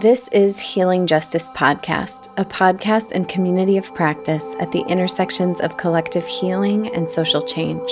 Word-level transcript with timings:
This 0.00 0.28
is 0.28 0.60
Healing 0.60 1.06
Justice 1.06 1.48
Podcast, 1.48 2.28
a 2.36 2.44
podcast 2.44 3.12
and 3.12 3.26
community 3.26 3.78
of 3.78 3.94
practice 3.94 4.54
at 4.60 4.70
the 4.70 4.84
intersections 4.88 5.58
of 5.62 5.78
collective 5.78 6.26
healing 6.26 6.94
and 6.94 7.08
social 7.08 7.40
change. 7.40 7.90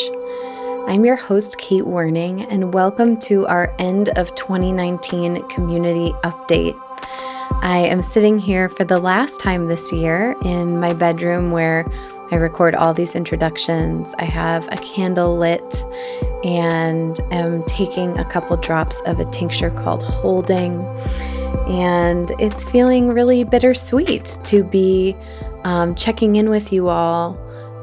I'm 0.86 1.06
your 1.06 1.16
host, 1.16 1.56
Kate 1.56 1.84
Werning, 1.84 2.46
and 2.50 2.74
welcome 2.74 3.16
to 3.20 3.46
our 3.46 3.74
end 3.78 4.10
of 4.18 4.34
2019 4.34 5.48
community 5.48 6.10
update. 6.24 6.78
I 7.62 7.78
am 7.78 8.02
sitting 8.02 8.38
here 8.38 8.68
for 8.68 8.84
the 8.84 8.98
last 8.98 9.40
time 9.40 9.68
this 9.68 9.90
year 9.90 10.36
in 10.44 10.78
my 10.78 10.92
bedroom 10.92 11.52
where 11.52 11.90
I 12.30 12.34
record 12.34 12.74
all 12.74 12.92
these 12.92 13.14
introductions. 13.14 14.14
I 14.18 14.24
have 14.24 14.68
a 14.70 14.76
candle 14.76 15.38
lit 15.38 15.82
and 16.44 17.18
am 17.30 17.64
taking 17.64 18.18
a 18.18 18.26
couple 18.26 18.58
drops 18.58 19.00
of 19.06 19.20
a 19.20 19.24
tincture 19.30 19.70
called 19.70 20.02
Holding 20.02 20.84
and 21.68 22.30
it's 22.38 22.68
feeling 22.70 23.08
really 23.08 23.44
bittersweet 23.44 24.38
to 24.44 24.64
be 24.64 25.16
um, 25.64 25.94
checking 25.94 26.36
in 26.36 26.50
with 26.50 26.72
you 26.72 26.88
all 26.88 27.38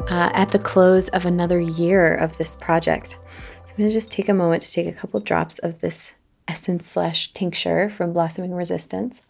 uh, 0.10 0.30
at 0.34 0.50
the 0.50 0.60
close 0.60 1.10
of 1.10 1.26
another 1.26 1.60
year 1.60 2.16
of 2.16 2.38
this 2.38 2.56
project. 2.56 3.18
So 3.66 3.72
I'm 3.72 3.78
going 3.78 3.90
to 3.90 3.94
just 3.94 4.12
take 4.12 4.30
a 4.30 4.34
moment 4.34 4.64
to 4.64 4.72
take 4.72 4.88
a 4.88 4.92
couple 4.92 5.20
drops 5.20 5.60
of 5.60 5.82
this 5.82 6.14
essence 6.48 6.88
slash 6.88 7.34
tincture 7.34 7.90
from 7.90 8.14
Blossoming 8.14 8.54
Resistance. 8.54 9.22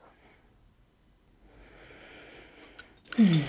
Hmm. 3.15 3.41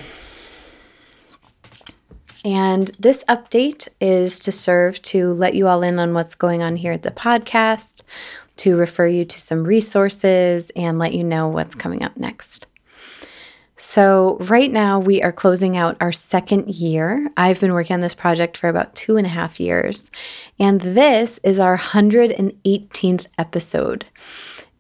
And 2.44 2.90
this 2.98 3.22
update 3.28 3.88
is 4.00 4.40
to 4.40 4.52
serve 4.52 5.00
to 5.02 5.32
let 5.32 5.54
you 5.54 5.68
all 5.68 5.82
in 5.82 5.98
on 6.00 6.12
what's 6.12 6.34
going 6.34 6.62
on 6.62 6.76
here 6.76 6.92
at 6.92 7.02
the 7.02 7.12
podcast, 7.12 8.02
to 8.62 8.76
refer 8.76 9.08
you 9.08 9.24
to 9.24 9.40
some 9.40 9.64
resources 9.64 10.70
and 10.76 10.96
let 10.96 11.12
you 11.12 11.24
know 11.24 11.48
what's 11.48 11.74
coming 11.74 12.04
up 12.04 12.16
next. 12.16 12.68
So, 13.76 14.36
right 14.38 14.70
now, 14.70 14.98
we 14.98 15.22
are 15.22 15.32
closing 15.32 15.76
out 15.76 15.96
our 16.00 16.12
second 16.12 16.68
year. 16.68 17.30
I've 17.36 17.60
been 17.60 17.72
working 17.72 17.94
on 17.94 18.00
this 18.00 18.14
project 18.14 18.56
for 18.56 18.68
about 18.68 18.94
two 18.94 19.16
and 19.16 19.26
a 19.26 19.30
half 19.30 19.58
years, 19.58 20.10
and 20.58 20.80
this 20.80 21.40
is 21.42 21.58
our 21.58 21.78
118th 21.78 23.26
episode. 23.38 24.04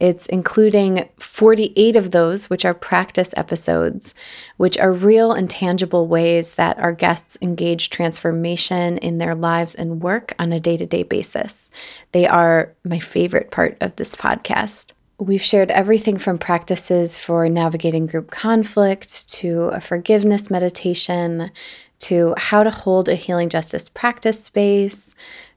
It's 0.02 0.26
including 0.26 1.08
48 1.18 1.94
of 1.94 2.10
those, 2.10 2.50
which 2.50 2.64
are 2.64 2.74
practice 2.74 3.32
episodes, 3.36 4.14
which 4.56 4.76
are 4.76 4.92
real 4.92 5.30
and 5.30 5.48
tangible 5.48 6.08
ways 6.08 6.54
that 6.54 6.76
our 6.80 6.92
guests 6.92 7.38
engage 7.40 7.88
transformation 7.88 8.98
in 8.98 9.18
their 9.18 9.36
lives 9.36 9.76
and 9.76 10.02
work 10.02 10.32
on 10.40 10.52
a 10.52 10.58
day 10.58 10.76
to 10.76 10.86
day 10.86 11.04
basis. 11.04 11.70
They 12.10 12.26
are 12.26 12.74
my 12.84 12.98
favorite 12.98 13.52
part 13.52 13.76
of 13.80 13.94
this 13.94 14.16
podcast. 14.16 14.92
We've 15.22 15.40
shared 15.40 15.70
everything 15.70 16.18
from 16.18 16.38
practices 16.38 17.16
for 17.16 17.48
navigating 17.48 18.06
group 18.06 18.32
conflict 18.32 19.28
to 19.34 19.66
a 19.68 19.80
forgiveness 19.80 20.50
meditation 20.50 21.52
to 22.00 22.34
how 22.36 22.64
to 22.64 22.72
hold 22.72 23.08
a 23.08 23.14
healing 23.14 23.48
justice 23.48 23.88
practice 23.88 24.42
space 24.42 25.14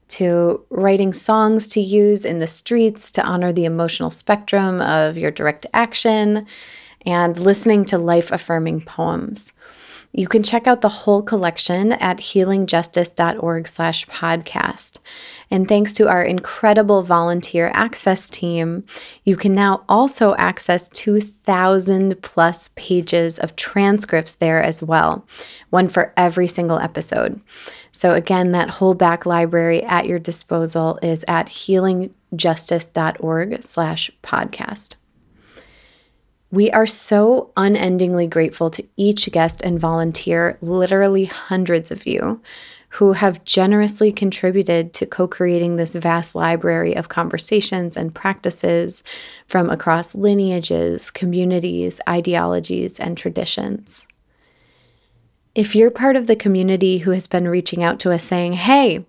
to 0.09 0.63
writing 0.69 1.11
songs 1.11 1.67
to 1.69 1.81
use 1.81 2.25
in 2.25 2.37
the 2.37 2.45
streets 2.45 3.11
to 3.13 3.23
honor 3.23 3.51
the 3.51 3.65
emotional 3.65 4.11
spectrum 4.11 4.81
of 4.81 5.17
your 5.17 5.31
direct 5.31 5.65
action, 5.73 6.45
and 7.03 7.35
listening 7.39 7.85
to 7.85 7.97
life 7.97 8.31
affirming 8.31 8.81
poems. 8.81 9.51
You 10.17 10.29
can 10.29 10.43
check 10.43 10.65
out 10.65 10.79
the 10.79 10.87
whole 10.87 11.21
collection 11.21 11.91
at 11.91 12.19
healingjustice.org 12.19 13.67
slash 13.67 14.05
podcast. 14.05 14.99
And 15.51 15.67
thanks 15.67 15.91
to 15.93 16.07
our 16.07 16.23
incredible 16.23 17.03
volunteer 17.03 17.69
access 17.73 18.29
team, 18.29 18.85
you 19.25 19.35
can 19.35 19.53
now 19.53 19.83
also 19.89 20.33
access 20.35 20.87
2,000 20.89 22.21
plus 22.21 22.69
pages 22.75 23.37
of 23.39 23.57
transcripts 23.57 24.35
there 24.35 24.63
as 24.63 24.81
well, 24.81 25.27
one 25.69 25.89
for 25.89 26.13
every 26.15 26.47
single 26.47 26.79
episode. 26.79 27.41
So 27.91 28.13
again, 28.13 28.53
that 28.53 28.69
whole 28.69 28.93
back 28.93 29.25
library 29.25 29.83
at 29.83 30.05
your 30.05 30.19
disposal 30.19 30.97
is 31.01 31.25
at 31.27 31.47
healingjustice.org 31.47 33.63
slash 33.63 34.11
podcast. 34.23 34.95
We 36.55 36.71
are 36.71 36.85
so 36.85 37.51
unendingly 37.57 38.27
grateful 38.27 38.69
to 38.69 38.87
each 38.95 39.29
guest 39.33 39.61
and 39.61 39.77
volunteer, 39.77 40.57
literally 40.61 41.25
hundreds 41.25 41.91
of 41.91 42.07
you, 42.07 42.41
who 42.91 43.11
have 43.11 43.43
generously 43.43 44.13
contributed 44.13 44.93
to 44.93 45.05
co 45.05 45.27
creating 45.27 45.75
this 45.75 45.95
vast 45.95 46.33
library 46.33 46.95
of 46.95 47.09
conversations 47.09 47.97
and 47.97 48.15
practices 48.15 49.03
from 49.45 49.69
across 49.69 50.15
lineages, 50.15 51.11
communities, 51.11 51.99
ideologies, 52.07 53.01
and 53.01 53.17
traditions. 53.17 54.07
If 55.55 55.75
you're 55.75 55.91
part 55.91 56.15
of 56.15 56.27
the 56.27 56.37
community 56.37 56.99
who 56.99 57.11
has 57.11 57.27
been 57.27 57.49
reaching 57.49 57.83
out 57.83 57.99
to 57.99 58.13
us 58.13 58.23
saying, 58.23 58.53
hey, 58.53 59.03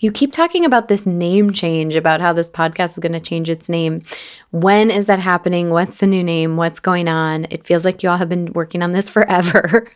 you 0.00 0.12
keep 0.12 0.32
talking 0.32 0.64
about 0.64 0.88
this 0.88 1.06
name 1.06 1.52
change, 1.52 1.96
about 1.96 2.20
how 2.20 2.32
this 2.32 2.48
podcast 2.48 2.92
is 2.92 2.98
going 2.98 3.12
to 3.12 3.20
change 3.20 3.48
its 3.48 3.68
name. 3.68 4.02
When 4.50 4.90
is 4.90 5.06
that 5.06 5.20
happening? 5.20 5.70
What's 5.70 5.98
the 5.98 6.06
new 6.06 6.22
name? 6.22 6.56
What's 6.56 6.80
going 6.80 7.08
on? 7.08 7.46
It 7.50 7.66
feels 7.66 7.84
like 7.84 8.02
you 8.02 8.10
all 8.10 8.18
have 8.18 8.28
been 8.28 8.52
working 8.52 8.82
on 8.82 8.92
this 8.92 9.08
forever. 9.16 9.90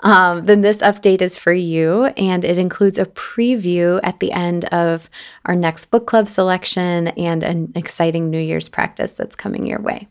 um, 0.00 0.46
then 0.46 0.62
this 0.62 0.80
update 0.80 1.20
is 1.20 1.36
for 1.36 1.52
you, 1.52 2.06
and 2.16 2.44
it 2.44 2.58
includes 2.58 2.98
a 2.98 3.06
preview 3.06 4.00
at 4.02 4.20
the 4.20 4.32
end 4.32 4.64
of 4.66 5.10
our 5.44 5.54
next 5.54 5.86
book 5.86 6.06
club 6.06 6.28
selection 6.28 7.08
and 7.08 7.42
an 7.42 7.72
exciting 7.74 8.30
New 8.30 8.40
Year's 8.40 8.68
practice 8.68 9.12
that's 9.12 9.36
coming 9.36 9.66
your 9.66 9.80
way. 9.80 10.08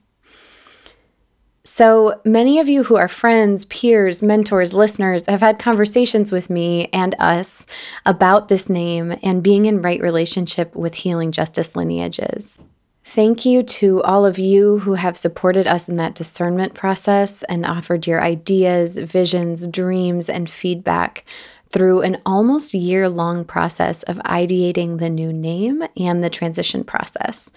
So 1.74 2.20
many 2.26 2.60
of 2.60 2.68
you 2.68 2.84
who 2.84 2.98
are 2.98 3.08
friends, 3.08 3.64
peers, 3.64 4.22
mentors, 4.22 4.74
listeners 4.74 5.26
have 5.28 5.40
had 5.40 5.58
conversations 5.58 6.30
with 6.30 6.50
me 6.50 6.90
and 6.92 7.16
us 7.18 7.66
about 8.06 8.50
this 8.50 8.70
name 8.70 9.18
and 9.24 9.42
being 9.42 9.68
in 9.68 9.82
right 9.82 10.02
relationship 10.02 10.76
with 10.76 10.96
healing 10.96 11.32
justice 11.32 11.74
lineages. 11.74 12.60
Thank 13.06 13.46
you 13.46 13.64
to 13.64 14.04
all 14.04 14.26
of 14.26 14.38
you 14.38 14.80
who 14.80 14.96
have 14.96 15.16
supported 15.16 15.66
us 15.66 15.88
in 15.88 15.96
that 15.96 16.14
discernment 16.14 16.74
process 16.74 17.42
and 17.44 17.66
offered 17.66 18.06
your 18.06 18.22
ideas, 18.22 18.98
visions, 18.98 19.66
dreams, 19.66 20.28
and 20.28 20.50
feedback 20.50 21.24
through 21.72 22.02
an 22.02 22.22
almost 22.26 22.74
year 22.74 23.08
long 23.08 23.46
process 23.46 24.04
of 24.04 24.18
ideating 24.20 25.00
the 25.00 25.10
new 25.10 25.32
name 25.32 25.84
and 25.98 26.24
the 26.24 26.30
transition 26.30 26.84
process. 26.84 27.50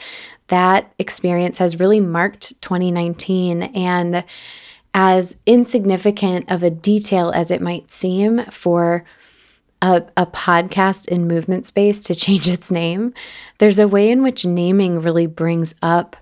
That 0.48 0.92
experience 0.98 1.58
has 1.58 1.80
really 1.80 2.00
marked 2.00 2.60
2019 2.62 3.62
and 3.62 4.24
as 4.94 5.36
insignificant 5.44 6.50
of 6.50 6.62
a 6.62 6.70
detail 6.70 7.32
as 7.34 7.50
it 7.50 7.60
might 7.60 7.90
seem 7.90 8.44
for 8.46 9.04
a, 9.82 10.02
a, 10.16 10.24
podcast 10.24 11.08
in 11.08 11.26
movement 11.26 11.66
space 11.66 12.04
to 12.04 12.14
change 12.14 12.48
its 12.48 12.70
name, 12.70 13.12
there's 13.58 13.78
a 13.78 13.88
way 13.88 14.10
in 14.10 14.22
which 14.22 14.46
naming 14.46 15.00
really 15.00 15.26
brings 15.26 15.74
up 15.82 16.16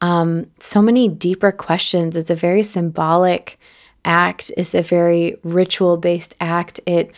um, 0.00 0.46
so 0.58 0.82
many 0.82 1.08
deeper 1.08 1.52
questions. 1.52 2.16
It's 2.16 2.30
a 2.30 2.34
very 2.34 2.62
symbolic 2.62 3.58
act, 4.04 4.50
it's 4.56 4.74
a 4.74 4.82
very 4.82 5.36
ritual 5.42 5.96
based 5.96 6.34
act. 6.40 6.80
It 6.86 7.12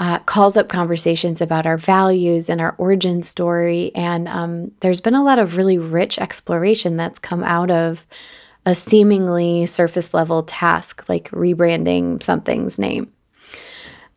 uh, 0.00 0.18
calls 0.20 0.56
up 0.56 0.68
conversations 0.68 1.40
about 1.40 1.66
our 1.66 1.76
values 1.76 2.50
and 2.50 2.60
our 2.60 2.74
origin 2.78 3.22
story. 3.22 3.92
And 3.94 4.26
um, 4.28 4.72
there's 4.80 5.00
been 5.00 5.14
a 5.14 5.22
lot 5.22 5.38
of 5.38 5.56
really 5.56 5.78
rich 5.78 6.18
exploration 6.18 6.96
that's 6.96 7.18
come 7.18 7.44
out 7.44 7.70
of 7.70 8.06
a 8.66 8.74
seemingly 8.74 9.66
surface 9.66 10.12
level 10.14 10.42
task 10.42 11.08
like 11.08 11.30
rebranding 11.30 12.22
something's 12.22 12.78
name. 12.78 13.12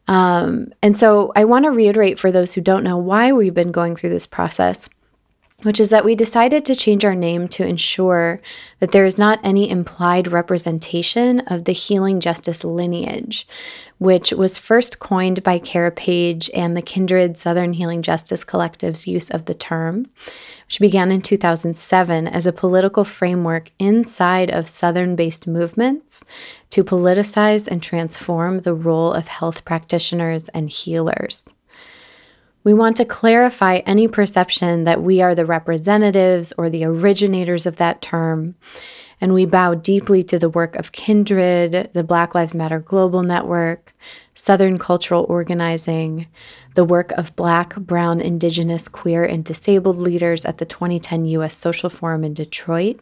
Um, 0.08 0.72
and 0.84 0.96
so 0.96 1.32
I 1.36 1.46
want 1.46 1.66
to 1.66 1.72
reiterate 1.72 2.20
for 2.20 2.32
those 2.32 2.54
who 2.54 2.62
don't 2.62 2.84
know 2.84 2.98
why 2.98 3.32
we've 3.32 3.54
been 3.54 3.72
going 3.72 3.96
through 3.96 4.12
this 4.12 4.28
process 4.28 4.88
which 5.64 5.80
is 5.80 5.90
that 5.90 6.06
we 6.06 6.16
decided 6.16 6.66
to 6.66 6.76
change 6.76 7.06
our 7.06 7.16
name 7.16 7.48
to 7.48 7.66
ensure 7.66 8.42
that 8.80 8.92
there 8.92 9.06
is 9.06 9.18
not 9.18 9.40
any 9.44 9.70
implied 9.70 10.32
representation 10.32 11.40
of 11.42 11.64
the 11.64 11.72
healing 11.72 12.20
justice 12.20 12.64
lineage, 12.64 13.48
which 13.98 14.32
was 14.32 14.58
first 14.58 15.00
coined 15.00 15.42
by 15.44 15.58
Cara 15.58 15.92
Page 15.92 16.52
and 16.54 16.76
the 16.76 16.82
Kindred 16.82 17.38
Southern 17.38 17.74
Healing 17.74 18.02
Justice 18.02 18.44
Collective's 18.44 19.08
use 19.08 19.30
of 19.30 19.46
the 19.46 19.54
term, 19.54 20.08
which 20.68 20.80
began 20.80 21.12
in 21.12 21.22
2007 21.22 22.28
as 22.28 22.46
a 22.46 22.54
political 22.54 23.06
framework 23.06 23.72
inside 23.80 24.52
of 24.52 24.68
Southern 24.68 25.16
based 25.16 25.48
movements 25.48 26.24
to 26.70 26.84
politicize 26.84 27.68
and 27.68 27.82
transform 27.82 28.60
the 28.60 28.74
role 28.74 29.14
of 29.14 29.28
health 29.30 29.64
practitioners 29.64 30.50
and 30.50 30.70
healers. 30.70 31.46
We 32.66 32.74
want 32.74 32.98
to 32.98 33.06
clarify 33.06 33.78
any 33.86 34.08
perception 34.08 34.86
that 34.86 35.04
we 35.04 35.22
are 35.22 35.36
the 35.36 35.46
representatives 35.46 36.52
or 36.58 36.68
the 36.68 36.84
originators 36.84 37.68
of 37.68 37.78
that 37.78 38.02
term. 38.02 38.56
And 39.22 39.36
we 39.36 39.46
bow 39.46 39.76
deeply 39.76 40.24
to 40.24 40.40
the 40.40 40.50
work 40.50 40.76
of 40.76 40.92
Kindred, 40.92 41.92
the 41.94 42.04
Black 42.04 42.34
Lives 42.34 42.56
Matter 42.56 42.80
Global 42.80 43.22
Network, 43.22 43.94
Southern 44.34 44.80
Cultural 44.80 45.28
Organizing, 45.30 46.26
the 46.74 46.84
work 46.84 47.12
of 47.12 47.36
Black, 47.36 47.76
Brown, 47.76 48.20
Indigenous, 48.20 48.88
Queer, 48.88 49.24
and 49.24 49.46
Disabled 49.46 49.98
leaders 49.98 50.44
at 50.44 50.58
the 50.58 50.66
2010 50.66 51.26
U.S. 51.26 51.56
Social 51.56 51.92
Forum 51.92 52.24
in 52.24 52.34
Detroit, 52.34 53.00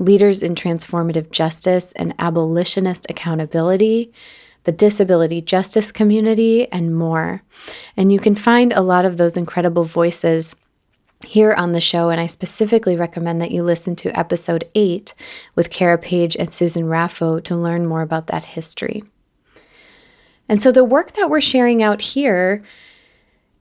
leaders 0.00 0.42
in 0.42 0.56
transformative 0.56 1.30
justice 1.30 1.92
and 1.92 2.14
abolitionist 2.18 3.06
accountability, 3.08 4.12
the 4.64 4.72
disability 4.72 5.40
justice 5.40 5.92
community, 5.92 6.70
and 6.70 6.94
more. 6.96 7.42
And 7.96 8.12
you 8.12 8.18
can 8.18 8.34
find 8.34 8.72
a 8.72 8.80
lot 8.80 9.04
of 9.04 9.16
those 9.16 9.36
incredible 9.36 9.84
voices 9.84 10.56
here 11.24 11.52
on 11.54 11.72
the 11.72 11.80
show, 11.80 12.10
and 12.10 12.20
I 12.20 12.26
specifically 12.26 12.96
recommend 12.96 13.40
that 13.40 13.50
you 13.50 13.62
listen 13.62 13.96
to 13.96 14.18
episode 14.18 14.68
8 14.74 15.14
with 15.54 15.70
Cara 15.70 15.98
Page 15.98 16.36
and 16.36 16.52
Susan 16.52 16.84
Raffo 16.84 17.42
to 17.44 17.56
learn 17.56 17.86
more 17.86 18.02
about 18.02 18.26
that 18.28 18.44
history. 18.44 19.04
And 20.48 20.60
so 20.60 20.72
the 20.72 20.84
work 20.84 21.12
that 21.12 21.30
we're 21.30 21.40
sharing 21.40 21.82
out 21.82 22.02
here 22.02 22.62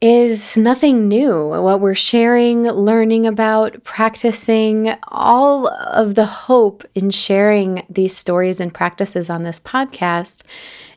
is 0.02 0.58
nothing 0.58 1.08
new. 1.08 1.48
What 1.48 1.80
we're 1.80 1.94
sharing, 1.94 2.64
learning 2.64 3.28
about, 3.28 3.84
practicing, 3.84 4.96
all 5.10 5.68
of 5.68 6.16
the 6.16 6.26
hope 6.26 6.84
in 6.96 7.12
sharing 7.12 7.86
these 7.88 8.18
stories 8.18 8.60
and 8.60 8.74
practices 8.74 9.30
on 9.30 9.44
this 9.44 9.60
podcast 9.60 10.42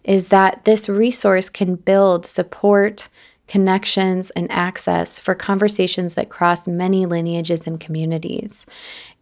is 0.04 0.28
that 0.28 0.64
this 0.64 0.88
resource 0.88 1.48
can 1.48 1.74
build 1.74 2.26
support, 2.26 3.08
connections, 3.48 4.30
and 4.30 4.50
access 4.50 5.18
for 5.18 5.34
conversations 5.34 6.14
that 6.14 6.30
cross 6.30 6.68
many 6.68 7.06
lineages 7.06 7.66
and 7.66 7.80
communities. 7.80 8.66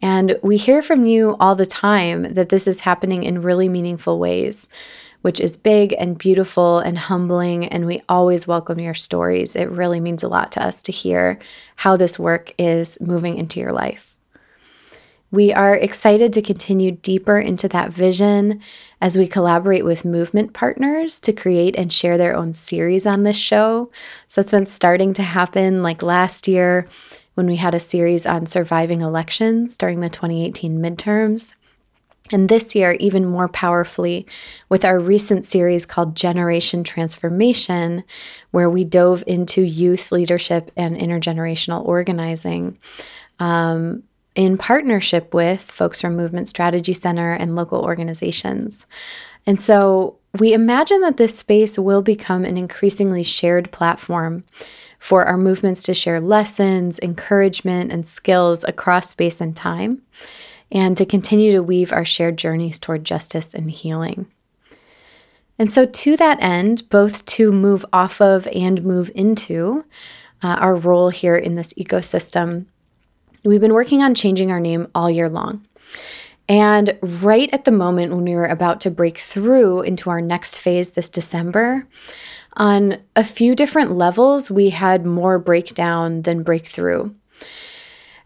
And 0.01 0.37
we 0.43 0.57
hear 0.57 0.81
from 0.81 1.05
you 1.05 1.35
all 1.39 1.55
the 1.55 1.65
time 1.65 2.33
that 2.33 2.49
this 2.49 2.67
is 2.67 2.81
happening 2.81 3.23
in 3.23 3.41
really 3.41 3.69
meaningful 3.69 4.19
ways 4.19 4.67
which 5.23 5.39
is 5.39 5.55
big 5.55 5.95
and 5.97 6.17
beautiful 6.17 6.79
and 6.79 6.97
humbling. 6.97 7.65
And 7.65 7.85
we 7.85 8.01
always 8.09 8.45
welcome 8.45 8.77
your 8.77 8.93
stories. 8.93 9.55
It 9.55 9.71
really 9.71 10.01
means 10.01 10.21
a 10.21 10.27
lot 10.27 10.51
to 10.51 10.63
us 10.63 10.83
to 10.83 10.91
hear 10.91 11.39
how 11.77 11.95
this 11.95 12.19
work 12.19 12.53
is 12.57 12.99
moving 12.99 13.37
into 13.37 13.59
your 13.61 13.71
life. 13.71 14.12
We 15.33 15.51
are 15.51 15.73
excited 15.73 16.31
to 16.33 16.43
continue 16.43 16.91
deeper 16.91 17.39
into 17.39 17.67
that 17.69 17.91
vision 17.91 18.61
as 19.01 19.17
we 19.17 19.25
collaborate 19.25 19.83
with 19.83 20.05
movement 20.05 20.53
partners 20.53 21.19
to 21.21 21.33
create 21.33 21.75
and 21.75 21.91
share 21.91 22.19
their 22.19 22.35
own 22.35 22.53
series 22.53 23.07
on 23.07 23.23
this 23.23 23.35
show. 23.35 23.89
So 24.27 24.41
that's 24.41 24.51
been 24.51 24.67
starting 24.67 25.11
to 25.13 25.23
happen 25.23 25.81
like 25.81 26.03
last 26.03 26.47
year 26.47 26.87
when 27.33 27.47
we 27.47 27.55
had 27.55 27.73
a 27.73 27.79
series 27.79 28.27
on 28.27 28.45
surviving 28.45 29.01
elections 29.01 29.75
during 29.75 30.01
the 30.01 30.09
2018 30.09 30.77
midterms. 30.77 31.55
And 32.31 32.47
this 32.47 32.75
year, 32.75 32.95
even 32.99 33.25
more 33.25 33.49
powerfully, 33.49 34.27
with 34.69 34.85
our 34.85 34.99
recent 34.99 35.47
series 35.47 35.87
called 35.87 36.15
Generation 36.15 36.83
Transformation, 36.83 38.03
where 38.51 38.69
we 38.69 38.83
dove 38.83 39.23
into 39.25 39.63
youth 39.63 40.11
leadership 40.11 40.71
and 40.77 40.95
intergenerational 40.95 41.83
organizing 41.83 42.77
um, 43.39 44.03
in 44.35 44.57
partnership 44.57 45.33
with 45.33 45.61
folks 45.61 46.01
from 46.01 46.15
Movement 46.15 46.47
Strategy 46.47 46.93
Center 46.93 47.33
and 47.33 47.55
local 47.55 47.81
organizations. 47.83 48.85
And 49.45 49.61
so 49.61 50.17
we 50.39 50.53
imagine 50.53 51.01
that 51.01 51.17
this 51.17 51.37
space 51.37 51.77
will 51.77 52.01
become 52.01 52.45
an 52.45 52.57
increasingly 52.57 53.23
shared 53.23 53.71
platform 53.71 54.43
for 54.97 55.25
our 55.25 55.37
movements 55.37 55.83
to 55.83 55.93
share 55.93 56.21
lessons, 56.21 56.99
encouragement, 56.99 57.91
and 57.91 58.07
skills 58.07 58.63
across 58.63 59.09
space 59.09 59.41
and 59.41 59.55
time 59.55 60.01
and 60.71 60.97
to 60.97 61.05
continue 61.05 61.51
to 61.51 61.61
weave 61.61 61.93
our 61.93 62.03
shared 62.03 62.37
journeys 62.37 62.79
toward 62.79 63.03
justice 63.03 63.53
and 63.53 63.69
healing. 63.69 64.25
And 65.59 65.71
so, 65.71 65.85
to 65.85 66.17
that 66.17 66.41
end, 66.41 66.89
both 66.89 67.25
to 67.27 67.51
move 67.51 67.85
off 67.93 68.19
of 68.19 68.47
and 68.47 68.83
move 68.83 69.11
into 69.13 69.85
uh, 70.41 70.57
our 70.59 70.75
role 70.75 71.09
here 71.09 71.37
in 71.37 71.55
this 71.55 71.73
ecosystem, 71.75 72.65
we've 73.43 73.61
been 73.61 73.73
working 73.73 74.01
on 74.01 74.15
changing 74.15 74.51
our 74.51 74.59
name 74.59 74.87
all 74.95 75.09
year 75.09 75.29
long. 75.29 75.65
And 76.49 76.97
right 77.01 77.49
at 77.53 77.63
the 77.63 77.71
moment 77.71 78.13
when 78.13 78.25
we 78.25 78.35
were 78.35 78.45
about 78.45 78.81
to 78.81 78.91
break 78.91 79.17
through 79.17 79.81
into 79.81 80.09
our 80.09 80.21
next 80.21 80.59
phase 80.59 80.91
this 80.91 81.09
December, 81.09 81.87
on 82.55 82.97
a 83.15 83.23
few 83.23 83.55
different 83.55 83.91
levels, 83.91 84.51
we 84.51 84.69
had 84.69 85.05
more 85.05 85.39
breakdown 85.39 86.23
than 86.23 86.43
breakthrough. 86.43 87.13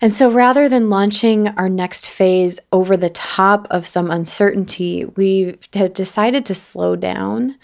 And 0.02 0.14
so 0.14 0.30
rather 0.30 0.70
than 0.70 0.90
launching 0.90 1.48
our 1.50 1.70
next 1.70 2.10
phase 2.10 2.60
over 2.72 2.96
the 2.96 3.10
top 3.10 3.68
of 3.72 3.88
some 3.88 4.12
uncertainty, 4.12 5.06
we 5.06 5.58
have 5.74 5.94
decided 5.94 6.46
to 6.46 6.56
slow 6.56 6.96
down 6.96 7.58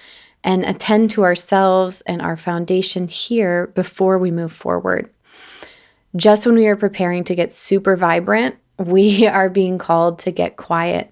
and 0.43 0.65
attend 0.65 1.09
to 1.11 1.23
ourselves 1.23 2.01
and 2.01 2.21
our 2.21 2.35
foundation 2.35 3.07
here 3.07 3.67
before 3.67 4.17
we 4.17 4.31
move 4.31 4.51
forward. 4.51 5.09
Just 6.15 6.45
when 6.45 6.55
we 6.55 6.67
are 6.67 6.75
preparing 6.75 7.23
to 7.25 7.35
get 7.35 7.51
super 7.51 7.95
vibrant, 7.95 8.55
we 8.77 9.27
are 9.27 9.49
being 9.49 9.77
called 9.77 10.19
to 10.19 10.31
get 10.31 10.57
quiet. 10.57 11.11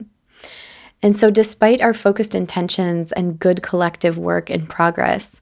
And 1.03 1.15
so, 1.15 1.31
despite 1.31 1.81
our 1.81 1.93
focused 1.93 2.35
intentions 2.35 3.11
and 3.11 3.39
good 3.39 3.63
collective 3.63 4.19
work 4.19 4.51
in 4.51 4.67
progress, 4.67 5.41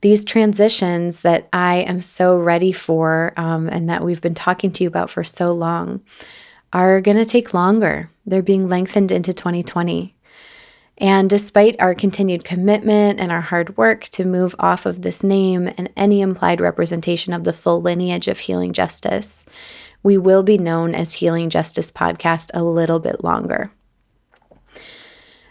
these 0.00 0.24
transitions 0.24 1.22
that 1.22 1.48
I 1.52 1.76
am 1.76 2.00
so 2.00 2.36
ready 2.36 2.72
for 2.72 3.32
um, 3.36 3.68
and 3.68 3.88
that 3.88 4.02
we've 4.02 4.20
been 4.20 4.34
talking 4.34 4.72
to 4.72 4.84
you 4.84 4.88
about 4.88 5.10
for 5.10 5.22
so 5.22 5.52
long 5.52 6.00
are 6.72 7.00
going 7.00 7.16
to 7.16 7.24
take 7.24 7.54
longer. 7.54 8.10
They're 8.26 8.42
being 8.42 8.68
lengthened 8.68 9.12
into 9.12 9.32
2020. 9.32 10.15
And 10.98 11.28
despite 11.28 11.76
our 11.78 11.94
continued 11.94 12.42
commitment 12.44 13.20
and 13.20 13.30
our 13.30 13.42
hard 13.42 13.76
work 13.76 14.04
to 14.04 14.24
move 14.24 14.56
off 14.58 14.86
of 14.86 15.02
this 15.02 15.22
name 15.22 15.70
and 15.76 15.90
any 15.96 16.22
implied 16.22 16.60
representation 16.60 17.34
of 17.34 17.44
the 17.44 17.52
full 17.52 17.82
lineage 17.82 18.28
of 18.28 18.38
healing 18.38 18.72
justice, 18.72 19.44
we 20.02 20.16
will 20.16 20.42
be 20.42 20.56
known 20.56 20.94
as 20.94 21.14
Healing 21.14 21.50
Justice 21.50 21.90
Podcast 21.90 22.50
a 22.54 22.62
little 22.62 22.98
bit 22.98 23.24
longer. 23.24 23.72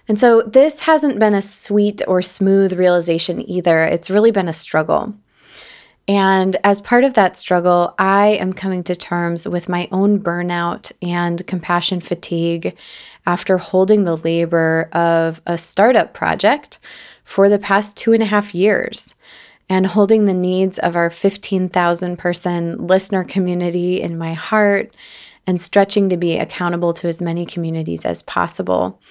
And 0.07 0.19
so 0.19 0.41
this 0.43 0.81
hasn't 0.81 1.19
been 1.19 1.33
a 1.33 1.41
sweet 1.41 2.01
or 2.07 2.21
smooth 2.21 2.73
realization 2.73 3.47
either. 3.49 3.81
It's 3.81 4.09
really 4.09 4.31
been 4.31 4.47
a 4.47 4.53
struggle. 4.53 5.15
And 6.07 6.55
as 6.63 6.81
part 6.81 7.03
of 7.03 7.15
that 7.15 7.35
struggle, 7.35 7.95
I 7.97 8.27
am 8.27 8.53
coming 8.53 8.83
to 8.83 8.95
terms 8.95 9.47
with 9.47 9.67
my 9.67 9.87
own 9.91 10.19
burnout 10.19 10.91
and 11.01 11.45
compassion 11.47 11.99
fatigue 11.99 12.77
after 13.25 13.57
holding 13.57 14.03
the 14.03 14.17
labor 14.17 14.87
of 14.91 15.41
a 15.47 15.57
startup 15.57 16.13
project 16.13 16.77
for 17.23 17.49
the 17.49 17.57
past 17.57 17.97
two 17.97 18.13
and 18.13 18.21
a 18.21 18.27
half 18.27 18.53
years 18.53 19.15
and 19.67 19.87
holding 19.87 20.25
the 20.25 20.33
needs 20.33 20.77
of 20.79 20.95
our 20.95 21.09
15,000 21.09 22.17
person 22.17 22.85
listener 22.85 23.23
community 23.23 23.99
in 23.99 24.15
my 24.15 24.33
heart 24.33 24.93
and 25.47 25.59
stretching 25.59 26.09
to 26.09 26.17
be 26.17 26.37
accountable 26.37 26.93
to 26.93 27.07
as 27.07 27.19
many 27.19 27.47
communities 27.47 28.05
as 28.05 28.21
possible. 28.21 29.01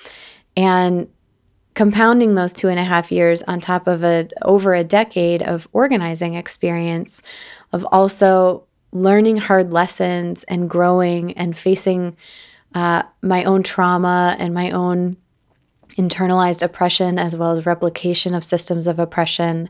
And 0.56 1.08
compounding 1.74 2.34
those 2.34 2.52
two 2.52 2.68
and 2.68 2.78
a 2.78 2.84
half 2.84 3.10
years 3.10 3.42
on 3.42 3.60
top 3.60 3.86
of 3.86 4.04
a 4.04 4.28
over 4.42 4.74
a 4.74 4.84
decade 4.84 5.42
of 5.42 5.68
organizing 5.72 6.34
experience 6.34 7.20
of 7.72 7.86
also 7.90 8.64
learning 8.92 9.36
hard 9.36 9.72
lessons 9.72 10.44
and 10.44 10.70
growing 10.70 11.32
and 11.32 11.58
facing 11.58 12.16
uh, 12.74 13.02
my 13.22 13.44
own 13.44 13.62
trauma 13.62 14.36
and 14.38 14.54
my 14.54 14.70
own 14.70 15.16
internalized 15.96 16.62
oppression 16.62 17.18
as 17.18 17.36
well 17.36 17.52
as 17.52 17.66
replication 17.66 18.34
of 18.34 18.42
systems 18.42 18.86
of 18.86 18.98
oppression 18.98 19.68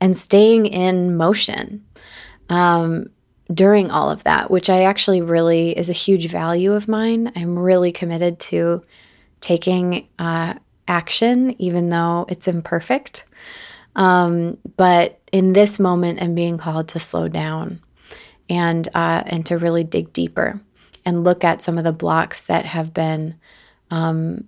and 0.00 0.16
staying 0.16 0.66
in 0.66 1.16
motion 1.16 1.84
um, 2.48 3.08
during 3.52 3.90
all 3.90 4.10
of 4.10 4.24
that 4.24 4.50
which 4.50 4.68
i 4.68 4.82
actually 4.82 5.20
really 5.20 5.76
is 5.76 5.88
a 5.88 5.94
huge 5.94 6.28
value 6.28 6.72
of 6.72 6.88
mine. 6.88 7.32
I'm 7.36 7.58
really 7.58 7.92
committed 7.92 8.38
to 8.40 8.82
taking 9.40 10.08
uh, 10.18 10.54
action, 10.88 11.54
even 11.60 11.88
though 11.88 12.26
it's 12.28 12.48
imperfect. 12.48 13.24
Um, 13.94 14.58
but 14.76 15.20
in 15.32 15.52
this 15.52 15.78
moment, 15.78 16.22
I'm 16.22 16.34
being 16.34 16.58
called 16.58 16.88
to 16.88 16.98
slow 16.98 17.28
down 17.28 17.80
and 18.48 18.88
uh, 18.94 19.22
and 19.26 19.44
to 19.46 19.58
really 19.58 19.84
dig 19.84 20.12
deeper 20.12 20.60
and 21.04 21.24
look 21.24 21.44
at 21.44 21.62
some 21.62 21.78
of 21.78 21.84
the 21.84 21.92
blocks 21.92 22.44
that 22.46 22.66
have 22.66 22.94
been 22.94 23.34
um, 23.90 24.44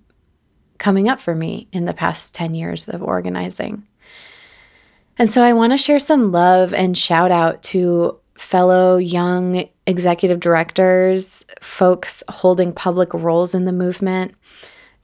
coming 0.78 1.08
up 1.08 1.20
for 1.20 1.34
me 1.34 1.68
in 1.72 1.84
the 1.84 1.94
past 1.94 2.34
10 2.34 2.54
years 2.54 2.88
of 2.88 3.02
organizing. 3.02 3.86
And 5.18 5.30
so 5.30 5.42
I 5.42 5.52
want 5.52 5.72
to 5.72 5.76
share 5.78 5.98
some 5.98 6.32
love 6.32 6.74
and 6.74 6.98
shout 6.98 7.30
out 7.30 7.62
to 7.64 8.18
fellow 8.36 8.96
young 8.96 9.68
executive 9.86 10.40
directors, 10.40 11.44
folks 11.60 12.22
holding 12.28 12.72
public 12.72 13.14
roles 13.14 13.54
in 13.54 13.64
the 13.64 13.72
movement, 13.72 14.34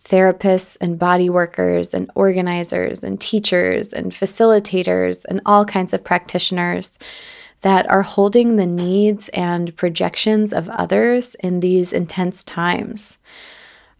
therapists 0.04 0.76
and 0.80 0.98
body 0.98 1.28
workers 1.28 1.94
and 1.94 2.10
organizers 2.14 3.04
and 3.04 3.20
teachers 3.20 3.92
and 3.92 4.12
facilitators 4.12 5.24
and 5.28 5.40
all 5.44 5.64
kinds 5.64 5.92
of 5.92 6.04
practitioners 6.04 6.98
that 7.62 7.88
are 7.90 8.02
holding 8.02 8.56
the 8.56 8.66
needs 8.66 9.28
and 9.30 9.76
projections 9.76 10.52
of 10.52 10.68
others 10.70 11.34
in 11.36 11.60
these 11.60 11.92
intense 11.92 12.42
times. 12.42 13.18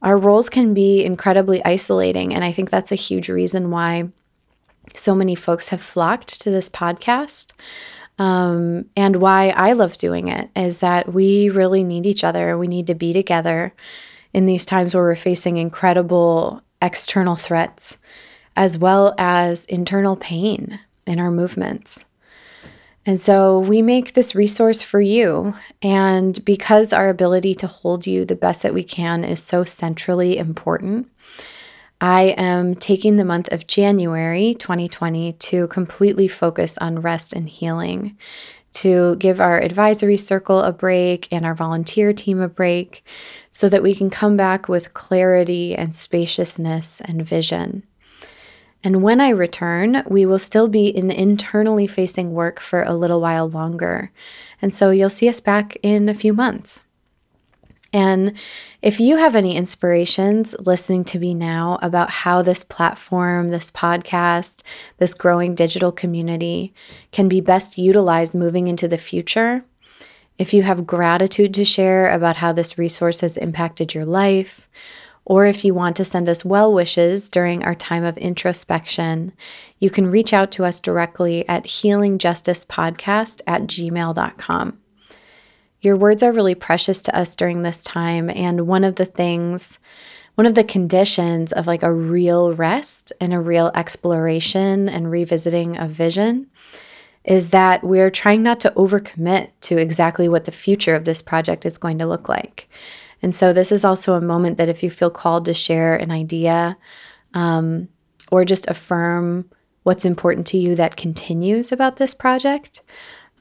Our 0.02 0.16
roles 0.16 0.49
can 0.49 0.73
be 0.73 1.04
incredibly 1.04 1.62
isolating, 1.64 2.35
and 2.35 2.42
I 2.42 2.52
think 2.52 2.71
that's 2.71 2.92
a 2.92 2.97
huge 2.97 3.28
reason 3.28 3.71
why 3.71 4.09
so 4.95 5.14
many 5.14 5.35
folks 5.35 5.69
have 5.69 5.83
flocked 5.83 6.40
to 6.40 6.50
this 6.50 6.69
podcast. 6.69 7.52
Um, 8.19 8.87
and 8.97 9.16
why 9.16 9.49
I 9.50 9.73
love 9.73 9.97
doing 9.97 10.28
it 10.28 10.50
is 10.54 10.80
that 10.80 11.12
we 11.12 11.49
really 11.49 11.83
need 11.83 12.04
each 12.04 12.23
other. 12.23 12.59
We 12.59 12.66
need 12.66 12.87
to 12.88 12.95
be 12.95 13.14
together 13.14 13.73
in 14.33 14.47
these 14.47 14.65
times 14.65 14.95
where 14.95 15.05
we're 15.05 15.17
facing 15.17 15.57
incredible 15.57 16.63
external 16.83 17.37
threats, 17.37 17.99
as 18.57 18.79
well 18.79 19.15
as 19.19 19.65
internal 19.67 20.17
pain 20.17 20.81
in 21.07 21.19
our 21.19 21.31
movements. 21.31 22.05
And 23.07 23.19
so 23.19 23.59
we 23.59 23.81
make 23.81 24.13
this 24.13 24.35
resource 24.35 24.83
for 24.83 25.01
you. 25.01 25.55
And 25.83 26.45
because 26.45 26.93
our 26.93 27.09
ability 27.09 27.55
to 27.57 27.67
hold 27.67 28.07
you 28.07 28.25
the 28.25 28.37
best 28.37 28.63
that 28.63 28.75
we 28.75 28.83
can 28.83 29.25
is 29.25 29.43
so 29.43 29.65
centrally 29.65 30.37
important, 30.37 31.11
I 32.01 32.35
am 32.39 32.75
taking 32.75 33.17
the 33.17 33.25
month 33.25 33.51
of 33.53 33.67
January 33.67 34.55
2020 34.55 35.33
to 35.33 35.67
completely 35.69 36.29
focus 36.29 36.79
on 36.79 37.01
rest 37.01 37.33
and 37.33 37.49
healing, 37.49 38.17
to 38.73 39.17
give 39.17 39.41
our 39.41 39.61
advisory 39.61 40.17
circle 40.17 40.61
a 40.61 40.73
break 40.73 41.27
and 41.31 41.45
our 41.45 41.55
volunteer 41.55 42.13
team 42.13 42.41
a 42.41 42.49
break 42.49 43.05
so 43.52 43.69
that 43.69 43.83
we 43.83 43.95
can 43.95 44.11
come 44.11 44.37
back 44.37 44.69
with 44.69 44.95
clarity 44.95 45.75
and 45.75 45.95
spaciousness 45.95 47.00
and 47.00 47.26
vision. 47.26 47.85
And 48.83 49.02
when 49.02 49.21
I 49.21 49.28
return, 49.28 50.02
we 50.09 50.25
will 50.25 50.38
still 50.38 50.69
be 50.69 50.88
in 50.88 51.11
internally 51.11 51.87
facing 51.87 52.33
work 52.33 52.61
for 52.61 52.83
a 52.83 52.95
little 52.95 53.21
while 53.21 53.49
longer. 53.49 54.11
And 54.62 54.75
so 54.75 54.90
you'll 54.90 55.11
see 55.11 55.28
us 55.28 55.40
back 55.40 55.76
in 55.83 56.09
a 56.09 56.14
few 56.14 56.33
months. 56.33 56.83
And 57.92 58.35
if 58.83 59.00
you 59.00 59.16
have 59.16 59.35
any 59.35 59.57
inspirations 59.57 60.54
listening 60.61 61.04
to 61.07 61.19
me 61.19 61.35
now 61.35 61.78
about 61.83 62.11
how 62.11 62.40
this 62.40 62.62
platform, 62.62 63.49
this 63.49 63.71
podcast, 63.71 64.62
this 64.99 65.12
growing 65.12 65.57
digital 65.57 65.90
community 65.90 66.73
can 67.11 67.28
be 67.28 67.40
best 67.40 67.78
utilized 67.78 68.35
moving 68.35 68.69
into 68.69 68.87
the 68.87 68.97
future, 68.97 69.64
if 70.41 70.55
you 70.55 70.63
have 70.63 70.87
gratitude 70.87 71.53
to 71.53 71.67
share 71.67 72.11
about 72.11 72.37
how 72.37 72.51
this 72.51 72.79
resource 72.79 73.21
has 73.21 73.37
impacted 73.37 73.93
your 73.93 74.07
life, 74.07 74.71
or 75.27 75.45
if 75.45 75.67
you 75.67 75.75
want 75.75 75.97
to 75.97 76.05
send 76.05 76.31
us 76.31 76.47
well 76.47 76.73
wishes 76.73 77.29
during 77.29 77.63
our 77.63 77.75
time 77.75 78.05
of 78.05 78.17
introspection, 78.17 79.35
you 79.81 79.91
can 79.91 80.07
reach 80.07 80.33
out 80.33 80.51
to 80.53 80.65
us 80.65 80.81
directly 80.81 81.47
at 81.47 81.65
healingjusticepodcast 81.65 83.43
at 83.47 83.63
gmail.com. 83.65 84.79
Your 85.83 85.97
words 85.99 86.23
are 86.23 86.33
really 86.33 86.55
precious 86.55 87.03
to 87.03 87.15
us 87.15 87.37
during 87.37 87.61
this 87.61 87.85
time. 87.85 88.31
And 88.31 88.67
one 88.67 88.83
of 88.83 88.97
the 88.97 89.05
things, 89.05 89.79
one 90.37 90.47
of 90.47 90.55
the 90.55 90.65
conditions 90.65 91.53
of 91.53 91.67
like 91.67 91.83
a 91.83 91.93
real 91.93 92.55
rest 92.55 93.13
and 93.21 93.35
a 93.35 93.41
real 93.41 93.71
exploration 93.75 94.89
and 94.89 95.11
revisiting 95.11 95.77
of 95.77 95.91
vision 95.91 96.47
is 97.25 97.50
that 97.50 97.85
we're 97.85 98.11
trying 98.11 98.43
not 98.43 98.61
to 98.61 98.71
overcommit 98.71 99.50
to 99.61 99.77
exactly 99.77 100.29
what 100.29 100.47
the 100.47 100.53
future 100.53 100.95
of 100.95 101.05
this 101.05 101.21
project 101.21 101.67
is 101.67 101.79
going 101.79 101.99
to 101.99 102.07
look 102.07 102.29
like. 102.29 102.69
And 103.23 103.35
so, 103.35 103.53
this 103.53 103.71
is 103.71 103.85
also 103.85 104.15
a 104.15 104.21
moment 104.21 104.57
that 104.57 104.71
if 104.71 104.83
you 104.83 104.91
feel 104.91 105.11
called 105.11 105.45
to 105.45 105.55
share 105.55 105.95
an 105.95 106.11
idea 106.11 106.79
um, 107.35 107.89
or 108.31 108.45
just 108.45 108.69
affirm 108.69 109.50
what's 109.83 110.05
important 110.05 110.47
to 110.49 110.59
you 110.59 110.75
that 110.77 110.97
continues 110.97 111.73
about 111.73 111.97
this 111.97 112.15
project, 112.15 112.83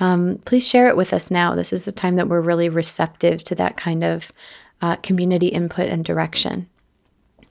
um, 0.02 0.40
please 0.46 0.68
share 0.68 0.88
it 0.88 0.98
with 0.98 1.14
us 1.14 1.32
now. 1.32 1.56
This 1.56 1.72
is 1.72 1.86
the 1.86 1.92
time 1.92 2.16
that 2.18 2.28
we're 2.28 2.42
really 2.42 2.70
receptive 2.70 3.44
to 3.44 3.56
that 3.56 3.78
kind 3.78 4.04
of 4.04 4.32
uh, 4.82 4.98
community 4.98 5.48
input 5.48 5.90
and 5.90 6.04
direction. 6.04 6.70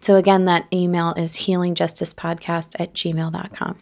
So, 0.00 0.16
again, 0.16 0.44
that 0.44 0.66
email 0.72 1.14
is 1.14 1.32
healingjusticepodcast 1.38 2.76
at 2.78 2.92
gmail.com. 2.92 3.78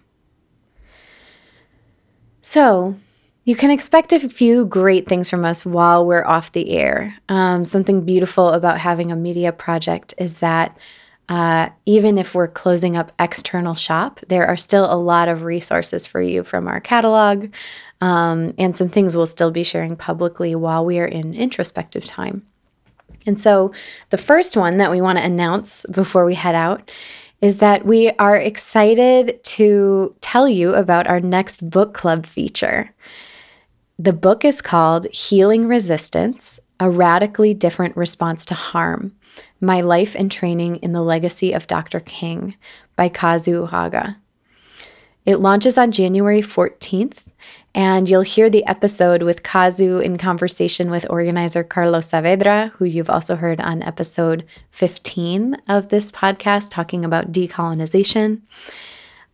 So, 2.49 2.95
you 3.43 3.57
can 3.57 3.73
expect 3.73 4.13
a 4.13 4.21
few 4.21 4.67
great 4.67 5.09
things 5.09 5.29
from 5.29 5.45
us 5.45 5.67
while 5.67 6.07
we're 6.07 6.25
off 6.25 6.53
the 6.53 6.71
air. 6.71 7.19
Um, 7.29 7.65
something 7.65 8.05
beautiful 8.05 8.51
about 8.51 8.79
having 8.79 9.11
a 9.11 9.17
media 9.17 9.51
project 9.51 10.15
is 10.17 10.39
that 10.39 10.79
uh, 11.29 11.71
even 11.87 12.19
if 12.19 12.37
we're 12.37 12.47
closing 12.47 12.97
up 12.97 13.11
external 13.19 13.75
shop, 13.75 14.21
there 14.29 14.47
are 14.47 14.57
still 14.57 14.85
a 14.85 14.95
lot 14.95 15.27
of 15.27 15.43
resources 15.43 16.07
for 16.07 16.23
you 16.23 16.45
from 16.45 16.69
our 16.69 16.79
catalog, 16.79 17.53
um, 18.01 18.55
and 18.59 18.77
some 18.77 18.91
things 18.91 19.17
we'll 19.17 19.27
still 19.27 19.51
be 19.51 19.65
sharing 19.65 19.97
publicly 19.97 20.55
while 20.55 20.85
we 20.85 21.01
are 21.01 21.05
in 21.05 21.35
introspective 21.35 22.05
time. 22.05 22.47
And 23.27 23.41
so, 23.41 23.73
the 24.11 24.19
first 24.19 24.57
one 24.57 24.77
that 24.77 24.93
we 24.93 25.01
want 25.01 25.19
to 25.19 25.25
announce 25.25 25.85
before 25.87 26.25
we 26.25 26.37
head 26.37 26.55
out 26.55 26.93
is 27.47 27.59
that 27.59 27.87
we 27.87 28.11
are 28.19 28.37
excited 28.37 29.39
to 29.45 30.13
tell 30.21 30.49
you 30.49 30.75
about 30.75 31.07
our 31.07 31.21
next 31.21 31.71
book 31.71 31.95
club 31.95 32.27
feature. 32.27 32.93
The 34.01 34.13
book 34.13 34.45
is 34.45 34.61
called 34.61 35.07
Healing 35.13 35.69
Resistance 35.69 36.59
A 36.81 36.91
Radically 36.91 37.55
Different 37.55 37.97
Response 37.97 38.45
to 38.47 38.55
Harm 38.55 39.15
My 39.61 39.81
Life 39.81 40.17
and 40.17 40.29
Training 40.29 40.79
in 40.79 40.93
the 40.93 41.03
Legacy 41.03 41.53
of 41.53 41.69
Dr. 41.69 42.01
King 42.01 42.57
by 42.97 43.09
Kazu 43.09 43.67
Haga. 43.67 44.19
It 45.25 45.37
launches 45.37 45.79
on 45.79 45.93
January 45.93 46.43
14th, 46.43 47.27
and 47.77 48.09
you'll 48.09 48.23
hear 48.23 48.49
the 48.49 48.65
episode 48.65 49.23
with 49.23 49.43
Kazu 49.43 49.99
in 49.99 50.17
conversation 50.17 50.91
with 50.91 51.05
organizer 51.11 51.63
Carlos 51.63 52.11
Saavedra, 52.11 52.71
who 52.71 52.87
you've 52.87 53.11
also 53.11 53.37
heard 53.37 53.61
on 53.61 53.83
episode 53.83 54.47
15 54.71 55.59
of 55.69 55.91
this 55.91 56.11
podcast, 56.11 56.71
talking 56.71 57.05
about 57.05 57.33
decolonization. 57.33 58.41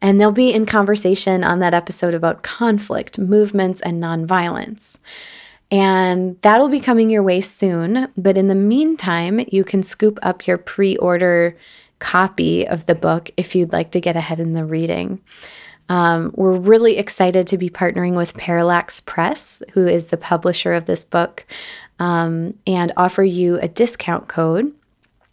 And 0.01 0.21
they'll 0.21 0.33
be 0.33 0.53
in 0.53 0.67
conversation 0.67 1.45
on 1.45 1.61
that 1.61 1.73
episode 1.73 2.15
about 2.15 2.43
conflict, 2.43 3.17
movements, 3.17 3.81
and 3.81 4.03
nonviolence. 4.03 4.99
And 5.71 6.37
that'll 6.43 6.69
be 6.69 6.81
coming 6.81 7.11
your 7.11 7.23
way 7.23 7.41
soon. 7.41 8.09
But 8.17 8.37
in 8.37 8.49
the 8.49 8.57
meantime, 8.57 9.47
you 9.53 9.63
can 9.63 9.85
scoop 9.85 10.19
up 10.21 10.49
your 10.49 10.59
pre 10.59 10.97
order 10.97 11.57
copy 12.01 12.67
of 12.67 12.87
the 12.87 12.97
book 12.97 13.31
if 13.37 13.55
you'd 13.55 13.73
like 13.73 13.93
to 13.93 14.01
get 14.01 14.17
ahead 14.17 14.41
in 14.41 14.55
the 14.55 14.65
reading. 14.65 15.21
Um, 15.93 16.33
we're 16.35 16.57
really 16.57 16.97
excited 16.97 17.47
to 17.49 17.59
be 17.59 17.69
partnering 17.69 18.15
with 18.17 18.35
Parallax 18.35 18.99
Press, 18.99 19.63
who 19.75 19.87
is 19.87 20.07
the 20.07 20.17
publisher 20.17 20.73
of 20.73 20.87
this 20.87 21.05
book, 21.05 21.45
um, 21.99 22.55
and 22.67 22.95
offer 22.97 23.23
you 23.23 23.59
a 23.61 23.69
discount 23.69 24.27
code. 24.27 24.73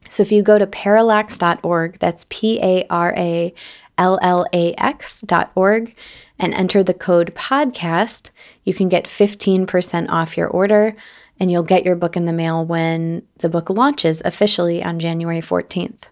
So 0.09 0.21
if 0.21 0.33
you 0.33 0.43
go 0.43 0.57
to 0.57 0.67
parallax.org, 0.67 1.99
that's 1.99 2.25
P 2.29 2.59
A 2.61 2.85
R 2.89 3.13
A 3.15 3.53
llax.org 3.97 5.95
and 6.37 6.53
enter 6.53 6.83
the 6.83 6.93
code 6.93 7.33
podcast, 7.35 8.31
you 8.65 8.73
can 8.73 8.89
get 8.89 9.05
15% 9.05 10.09
off 10.09 10.35
your 10.35 10.49
order 10.49 10.93
and 11.39 11.49
you'll 11.49 11.63
get 11.63 11.85
your 11.85 11.95
book 11.95 12.17
in 12.17 12.25
the 12.25 12.33
mail 12.33 12.65
when 12.65 13.23
the 13.37 13.47
book 13.47 13.69
launches 13.69 14.21
officially 14.25 14.83
on 14.83 14.99
January 14.99 15.39
14th. 15.39 16.09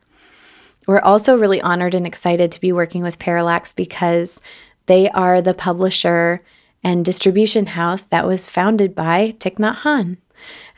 We're 0.88 1.00
also 1.00 1.38
really 1.38 1.62
honored 1.62 1.94
and 1.94 2.08
excited 2.08 2.52
to 2.54 2.62
be 2.62 2.72
working 2.72 3.04
with 3.04 3.20
Parallax 3.20 3.74
because 3.74 4.42
they 4.88 5.10
are 5.10 5.42
the 5.42 5.54
publisher 5.54 6.42
and 6.84 7.04
distribution 7.04 7.68
house 7.68 8.06
that 8.06 8.26
was 8.26 8.48
founded 8.48 8.96
by 8.96 9.36
Thich 9.40 9.58
Nhat 9.58 9.80
Hanh. 9.80 10.18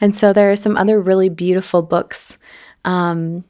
And 0.02 0.16
so 0.16 0.34
there 0.34 0.52
are 0.52 0.56
some 0.56 0.76
other 0.76 1.00
really 1.00 1.30
beautiful 1.30 1.82
books 1.82 2.38
um, 2.86 3.44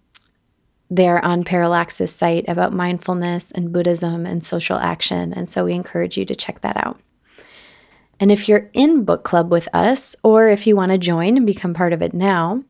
there 0.90 1.24
on 1.24 1.44
Parallax's 1.44 2.12
site 2.14 2.46
about 2.50 2.74
mindfulness 2.74 3.52
and 3.52 3.72
Buddhism 3.72 4.26
and 4.26 4.44
social 4.44 4.78
action. 4.78 5.34
And 5.34 5.50
so 5.50 5.66
we 5.66 5.74
encourage 5.74 6.18
you 6.18 6.26
to 6.26 6.36
check 6.36 6.62
that 6.62 6.78
out. 6.78 7.00
And 8.20 8.32
if 8.32 8.50
you're 8.50 8.70
in 8.74 9.06
book 9.06 9.24
club 9.24 9.52
with 9.52 9.70
us, 9.72 10.16
or 10.24 10.50
if 10.50 10.68
you 10.68 10.76
want 10.76 10.92
to 10.92 10.98
join 10.98 11.38
and 11.38 11.46
become 11.46 11.74
part 11.74 11.94
of 11.94 12.02
it 12.02 12.14
now, 12.14 12.64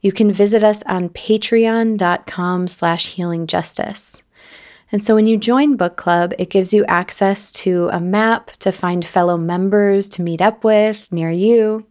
you 0.00 0.12
can 0.12 0.32
visit 0.32 0.62
us 0.62 0.82
on 0.84 1.08
patreon.com 1.08 2.68
slash 2.68 3.16
healingjustice. 3.16 4.22
And 4.92 5.02
so 5.02 5.14
when 5.14 5.26
you 5.26 5.36
join 5.36 5.76
book 5.76 5.96
club, 5.96 6.32
it 6.38 6.50
gives 6.50 6.72
you 6.72 6.84
access 6.86 7.50
to 7.52 7.88
a 7.92 8.00
map 8.00 8.52
to 8.58 8.70
find 8.70 9.04
fellow 9.04 9.36
members 9.36 10.08
to 10.10 10.22
meet 10.22 10.40
up 10.40 10.62
with 10.62 11.10
near 11.12 11.30
you. 11.30 11.86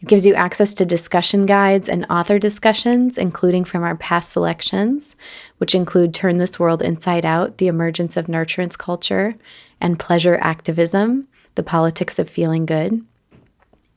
It 0.00 0.08
gives 0.08 0.26
you 0.26 0.34
access 0.34 0.74
to 0.74 0.84
discussion 0.84 1.46
guides 1.46 1.88
and 1.88 2.04
author 2.10 2.38
discussions, 2.38 3.16
including 3.16 3.64
from 3.64 3.82
our 3.82 3.96
past 3.96 4.30
selections, 4.30 5.16
which 5.58 5.74
include 5.74 6.12
Turn 6.12 6.36
This 6.36 6.58
World 6.58 6.82
Inside 6.82 7.24
Out, 7.24 7.58
The 7.58 7.68
Emergence 7.68 8.16
of 8.16 8.26
Nurturance 8.26 8.76
Culture, 8.76 9.36
and 9.80 9.98
Pleasure 9.98 10.38
Activism, 10.40 11.28
The 11.54 11.62
Politics 11.62 12.18
of 12.18 12.28
Feeling 12.28 12.66
Good. 12.66 13.04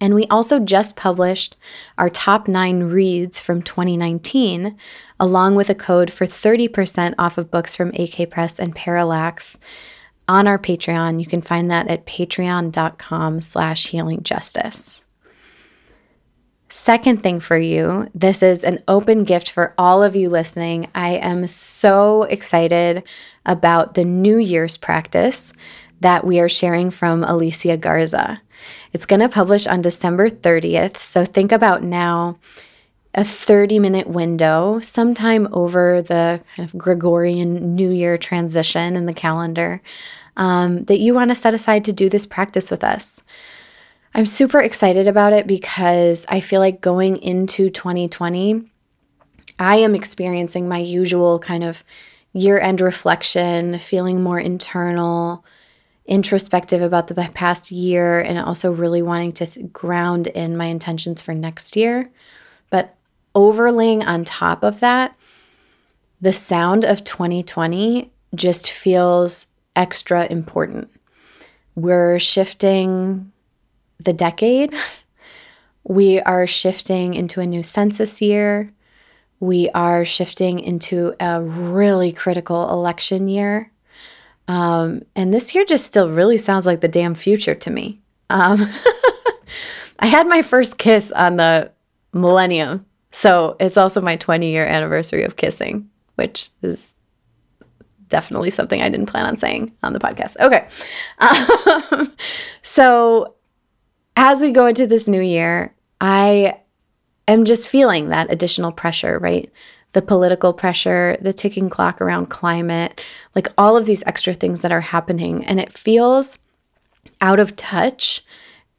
And 0.01 0.15
we 0.15 0.25
also 0.27 0.59
just 0.59 0.95
published 0.95 1.57
our 1.97 2.09
top 2.09 2.47
nine 2.47 2.83
reads 2.83 3.41
from 3.41 3.61
2019, 3.61 4.77
along 5.19 5.55
with 5.55 5.69
a 5.69 5.75
code 5.75 6.11
for 6.11 6.25
30% 6.25 7.15
off 7.19 7.37
of 7.37 7.51
books 7.51 7.75
from 7.75 7.91
AK 7.95 8.29
Press 8.29 8.59
and 8.59 8.75
Parallax 8.75 9.57
on 10.27 10.47
our 10.47 10.59
Patreon. 10.59 11.19
You 11.19 11.25
can 11.25 11.41
find 11.41 11.69
that 11.69 11.89
at 11.89 12.05
patreon.com 12.05 13.41
slash 13.41 13.87
healingjustice. 13.87 15.01
Second 16.71 17.23
thing 17.23 17.39
for 17.39 17.57
you, 17.57 18.07
this 18.13 18.43
is 18.43 18.63
an 18.63 18.77
open 18.87 19.23
gift 19.23 19.49
for 19.49 19.73
all 19.75 20.03
of 20.03 20.15
you 20.15 20.29
listening. 20.29 20.87
I 20.93 21.13
am 21.13 21.47
so 21.47 22.23
excited 22.23 23.03
about 23.43 23.95
the 23.95 24.05
New 24.05 24.37
Year's 24.37 24.77
practice 24.77 25.51
that 26.01 26.27
we 26.27 26.39
are 26.39 26.47
sharing 26.47 26.91
from 26.91 27.23
Alicia 27.23 27.75
Garza. 27.75 28.39
It's 28.91 29.05
going 29.05 29.19
to 29.19 29.29
publish 29.29 29.67
on 29.67 29.81
December 29.81 30.29
30th, 30.29 30.97
so 30.97 31.25
think 31.25 31.51
about 31.51 31.83
now 31.83 32.37
a 33.13 33.23
30 33.23 33.79
minute 33.79 34.07
window 34.07 34.79
sometime 34.79 35.47
over 35.51 36.01
the 36.01 36.41
kind 36.55 36.67
of 36.67 36.77
Gregorian 36.77 37.75
New 37.75 37.91
Year 37.91 38.17
transition 38.17 38.95
in 38.95 39.05
the 39.05 39.13
calendar 39.13 39.81
um, 40.37 40.85
that 40.85 40.99
you 40.99 41.13
want 41.13 41.31
to 41.31 41.35
set 41.35 41.53
aside 41.53 41.85
to 41.85 41.93
do 41.93 42.09
this 42.09 42.25
practice 42.25 42.71
with 42.71 42.83
us. 42.83 43.21
I'm 44.13 44.25
super 44.25 44.59
excited 44.59 45.07
about 45.07 45.33
it 45.33 45.45
because 45.47 46.25
I 46.29 46.39
feel 46.39 46.59
like 46.59 46.81
going 46.81 47.17
into 47.17 47.69
2020, 47.69 48.63
I 49.59 49.75
am 49.77 49.93
experiencing 49.93 50.67
my 50.67 50.79
usual 50.79 51.39
kind 51.39 51.63
of 51.63 51.83
year 52.33 52.59
end 52.59 52.81
reflection, 52.81 53.77
feeling 53.77 54.23
more 54.23 54.39
internal, 54.39 55.43
introspective 56.09 56.81
about 56.81 57.07
the 57.07 57.15
past 57.33 57.71
year, 57.71 58.19
and 58.19 58.37
also 58.37 58.71
really 58.71 59.01
wanting 59.01 59.31
to 59.33 59.63
ground 59.63 60.27
in 60.27 60.57
my 60.57 60.65
intentions 60.65 61.21
for 61.21 61.33
next 61.33 61.75
year. 61.75 62.09
But 62.69 62.95
overlaying 63.33 64.03
on 64.03 64.25
top 64.25 64.63
of 64.63 64.81
that, 64.81 65.15
the 66.19 66.33
sound 66.33 66.83
of 66.83 67.03
2020 67.05 68.11
just 68.35 68.69
feels 68.69 69.47
extra 69.75 70.25
important. 70.25 70.89
We're 71.75 72.19
shifting 72.19 73.31
the 73.99 74.13
decade. 74.13 74.73
We 75.89 76.19
are 76.21 76.45
shifting 76.45 77.15
into 77.15 77.41
a 77.41 77.47
new 77.47 77.63
census 77.63 78.21
year. 78.21 78.71
We 79.39 79.69
are 79.71 80.05
shifting 80.05 80.59
into 80.59 81.15
a 81.19 81.41
really 81.41 82.11
critical 82.11 82.69
election 82.69 83.27
year. 83.27 83.71
Um, 84.49 85.03
and 85.15 85.31
this 85.31 85.53
year 85.53 85.63
just 85.63 85.85
still 85.85 86.09
really 86.09 86.39
sounds 86.39 86.65
like 86.65 86.81
the 86.81 86.87
damn 86.87 87.13
future 87.13 87.53
to 87.53 87.69
me. 87.69 88.01
Um, 88.31 88.59
I 89.99 90.07
had 90.07 90.27
my 90.27 90.41
first 90.41 90.79
kiss 90.79 91.11
on 91.11 91.35
the 91.35 91.71
millennium. 92.13 92.83
So 93.11 93.55
it's 93.59 93.77
also 93.77 94.01
my 94.01 94.15
20 94.15 94.49
year 94.49 94.65
anniversary 94.65 95.23
of 95.23 95.35
kissing, 95.35 95.87
which 96.15 96.49
is 96.63 96.95
definitely 98.07 98.49
something 98.49 98.81
I 98.81 98.89
didn't 98.89 99.05
plan 99.05 99.27
on 99.27 99.37
saying 99.37 99.71
on 99.83 99.93
the 99.93 99.99
podcast. 99.99 100.35
Okay. 100.39 100.67
Um, 101.19 102.11
so 102.63 103.35
as 104.15 104.41
we 104.41 104.51
go 104.51 104.65
into 104.65 104.87
this 104.87 105.07
new 105.07 105.21
year, 105.21 105.75
I 106.01 106.59
am 107.27 107.45
just 107.45 107.67
feeling 107.67 108.09
that 108.09 108.33
additional 108.33 108.71
pressure, 108.71 109.19
right? 109.19 109.51
The 109.93 110.01
political 110.01 110.53
pressure, 110.53 111.17
the 111.19 111.33
ticking 111.33 111.69
clock 111.69 111.99
around 111.99 112.27
climate, 112.27 113.03
like 113.35 113.47
all 113.57 113.75
of 113.75 113.85
these 113.85 114.03
extra 114.05 114.33
things 114.33 114.61
that 114.61 114.71
are 114.71 114.81
happening. 114.81 115.43
And 115.45 115.59
it 115.59 115.73
feels 115.73 116.37
out 117.21 117.39
of 117.39 117.55
touch 117.55 118.23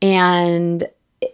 and 0.01 0.89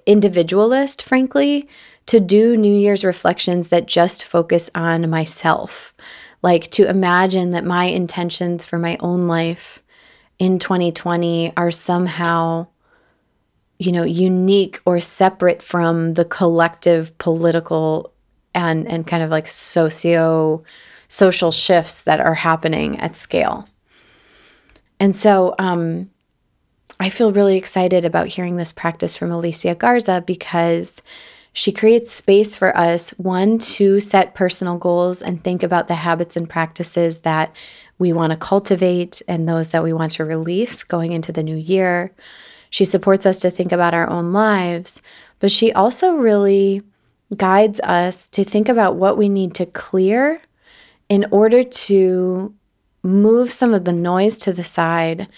individualist, 0.06 1.02
frankly, 1.02 1.68
to 2.06 2.20
do 2.20 2.56
New 2.56 2.74
Year's 2.76 3.04
reflections 3.04 3.68
that 3.68 3.86
just 3.86 4.24
focus 4.24 4.70
on 4.74 5.10
myself. 5.10 5.94
Like 6.42 6.70
to 6.72 6.88
imagine 6.88 7.50
that 7.50 7.64
my 7.64 7.84
intentions 7.84 8.64
for 8.64 8.78
my 8.78 8.96
own 9.00 9.26
life 9.26 9.82
in 10.38 10.58
2020 10.58 11.52
are 11.56 11.70
somehow 11.70 12.68
you 13.78 13.92
know 13.92 14.04
unique 14.04 14.80
or 14.86 15.00
separate 15.00 15.62
from 15.62 16.14
the 16.14 16.24
collective 16.24 17.16
political 17.18 18.12
and 18.56 18.90
and 18.90 19.06
kind 19.06 19.22
of 19.22 19.30
like 19.30 19.46
socio 19.46 20.64
social 21.08 21.52
shifts 21.52 22.02
that 22.02 22.18
are 22.18 22.34
happening 22.34 22.98
at 22.98 23.14
scale. 23.14 23.68
And 24.98 25.14
so 25.14 25.54
um, 25.58 26.10
i 26.98 27.10
feel 27.10 27.32
really 27.32 27.56
excited 27.56 28.04
about 28.04 28.28
hearing 28.28 28.56
this 28.56 28.72
practice 28.72 29.16
from 29.16 29.30
alicia 29.30 29.74
garza 29.74 30.22
because 30.26 31.02
she 31.52 31.72
creates 31.72 32.12
space 32.12 32.54
for 32.54 32.76
us 32.76 33.10
one 33.12 33.58
to 33.58 33.98
set 33.98 34.34
personal 34.34 34.76
goals 34.76 35.22
and 35.22 35.42
think 35.42 35.62
about 35.62 35.88
the 35.88 35.94
habits 35.94 36.36
and 36.36 36.48
practices 36.48 37.20
that 37.20 37.54
we 37.98 38.12
want 38.12 38.30
to 38.32 38.36
cultivate 38.36 39.22
and 39.26 39.48
those 39.48 39.70
that 39.70 39.82
we 39.82 39.94
want 39.94 40.12
to 40.12 40.24
release 40.26 40.84
going 40.84 41.12
into 41.12 41.32
the 41.32 41.42
new 41.42 41.56
year. 41.56 42.12
She 42.68 42.84
supports 42.84 43.24
us 43.24 43.38
to 43.38 43.50
think 43.50 43.72
about 43.72 43.94
our 43.94 44.06
own 44.06 44.34
lives, 44.34 45.00
but 45.40 45.50
she 45.50 45.72
also 45.72 46.16
really 46.16 46.82
guides 47.34 47.80
us 47.80 48.28
to 48.28 48.44
think 48.44 48.68
about 48.68 48.96
what 48.96 49.16
we 49.16 49.28
need 49.28 49.54
to 49.54 49.66
clear 49.66 50.40
in 51.08 51.26
order 51.30 51.62
to 51.62 52.54
move 53.02 53.50
some 53.50 53.72
of 53.72 53.84
the 53.84 53.92
noise 53.92 54.38
to 54.38 54.52
the 54.52 54.64
side 54.64 55.28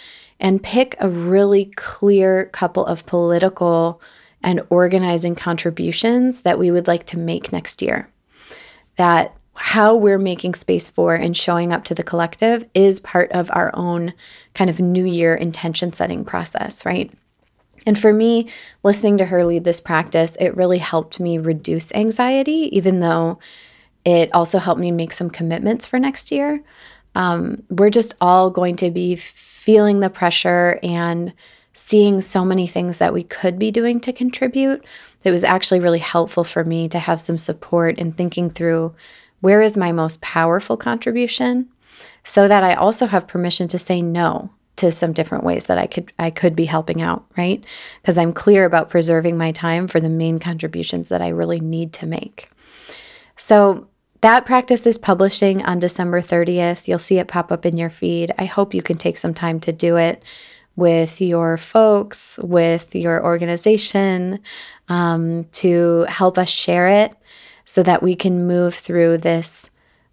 and 0.40 0.62
pick 0.62 0.96
a 1.01 1.09
really 1.09 1.66
clear 1.77 2.46
couple 2.46 2.85
of 2.87 3.07
political 3.07 4.01
and 4.42 4.61
organizing 4.70 5.35
contributions 5.35 6.42
that 6.42 6.59
we 6.59 6.70
would 6.70 6.87
like 6.87 7.05
to 7.07 7.18
make 7.18 7.53
next 7.53 7.83
year. 7.83 8.09
That 8.96 9.35
how 9.55 9.96
we're 9.96 10.18
making 10.18 10.55
space 10.55 10.88
for 10.88 11.14
and 11.14 11.37
showing 11.37 11.72
up 11.72 11.85
to 11.85 11.94
the 11.94 12.05
collective 12.05 12.64
is 12.74 13.01
part 13.01 13.31
of 13.33 13.51
our 13.53 13.72
own 13.74 14.12
kind 14.55 14.70
of 14.70 14.81
new 14.81 15.05
year 15.05 15.35
intention 15.35 15.92
setting 15.92 16.24
process, 16.24 16.87
right? 16.87 17.12
And 17.87 17.99
for 17.99 18.12
me, 18.12 18.49
listening 18.83 19.19
to 19.19 19.27
her 19.27 19.45
lead 19.45 19.64
this 19.64 19.81
practice, 19.81 20.37
it 20.41 20.57
really 20.57 20.79
helped 20.79 21.21
me 21.21 21.38
reduce 21.38 21.93
anxiety, 21.95 22.69
even 22.77 23.01
though 23.01 23.38
it 24.05 24.33
also 24.35 24.59
helped 24.59 24.81
me 24.81 24.91
make 24.91 25.12
some 25.12 25.31
commitments 25.31 25.87
for 25.87 25.99
next 25.99 26.31
year. 26.33 26.62
Um, 27.14 27.62
we're 27.69 27.91
just 27.91 28.14
all 28.21 28.51
going 28.51 28.77
to 28.77 28.91
be 28.91 29.17
feeling 29.17 30.01
the 30.01 30.11
pressure 30.11 30.79
and 30.83 31.35
seeing 31.73 32.21
so 32.21 32.45
many 32.45 32.67
things 32.67 32.99
that 32.99 33.12
we 33.12 33.23
could 33.23 33.59
be 33.59 33.71
doing 33.71 34.01
to 34.01 34.12
contribute. 34.12 34.85
It 35.25 35.31
was 35.31 35.45
actually 35.45 35.81
really 35.81 35.99
helpful 35.99 36.45
for 36.45 36.64
me 36.64 36.88
to 36.88 36.99
have 36.99 37.21
some 37.21 37.38
support 37.38 37.99
in 37.99 38.12
thinking 38.12 38.51
through 38.51 38.95
where 39.41 39.61
is 39.61 39.77
my 39.77 39.93
most 39.93 40.21
powerful 40.21 40.77
contribution 40.77 41.69
so 42.25 42.49
that 42.49 42.64
I 42.64 42.75
also 42.75 43.07
have 43.07 43.29
permission 43.29 43.69
to 43.69 43.79
say 43.79 44.03
no 44.03 44.51
to 44.79 44.91
some 44.91 45.12
different 45.12 45.45
ways 45.45 45.67
that 45.67 45.79
I 45.79 45.87
could 45.87 46.12
I 46.19 46.31
could 46.31 46.57
be 46.57 46.64
helping 46.64 47.03
out, 47.03 47.25
right? 47.37 47.62
Because 48.01 48.19
I'm 48.19 48.33
clear 48.33 48.64
about 48.64 48.91
preserving 48.91 49.37
my 49.37 49.53
time 49.53 49.87
for 49.87 50.01
the 50.01 50.09
main 50.09 50.38
contributions 50.38 51.09
that 51.09 51.23
I 51.23 51.29
really 51.29 51.61
need 51.61 51.93
to 51.95 52.07
make. 52.07 52.51
So 53.37 53.88
that 54.21 54.47
practice 54.47 54.87
is 54.87 54.99
publishing 54.99 55.64
on 55.64 55.79
December 55.79 56.21
30th. 56.21 56.88
You'll 56.88 56.99
see 56.99 57.19
it 57.19 57.29
pop 57.29 57.53
up 57.53 57.64
in 57.64 57.77
your 57.77 57.91
feed. 57.91 58.33
I 58.38 58.47
hope 58.47 58.75
you 58.75 58.83
can 58.83 58.99
take 58.99 59.17
some 59.17 59.35
time 59.35 59.61
to 59.61 59.73
do 59.73 59.97
it 59.97 60.23
with 60.75 61.21
your 61.21 61.57
folks, 61.57 62.38
with 62.43 62.95
your 62.95 63.25
organization, 63.25 64.41
um, 64.88 65.45
to 65.53 66.07
help 66.09 66.38
us 66.38 66.49
share 66.49 66.88
it 66.88 67.14
so 67.64 67.83
that 67.83 68.03
we 68.03 68.14
can 68.14 68.47
move 68.47 68.75
through 68.75 69.19
this 69.19 69.71